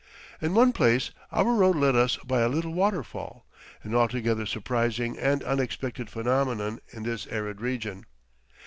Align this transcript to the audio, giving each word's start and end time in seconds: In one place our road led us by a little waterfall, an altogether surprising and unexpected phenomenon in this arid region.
In 0.41 0.55
one 0.55 0.73
place 0.73 1.11
our 1.31 1.45
road 1.53 1.75
led 1.75 1.95
us 1.95 2.17
by 2.25 2.39
a 2.41 2.49
little 2.49 2.73
waterfall, 2.73 3.45
an 3.83 3.93
altogether 3.93 4.47
surprising 4.47 5.15
and 5.19 5.43
unexpected 5.43 6.09
phenomenon 6.09 6.79
in 6.91 7.03
this 7.03 7.27
arid 7.27 7.61
region. 7.61 8.07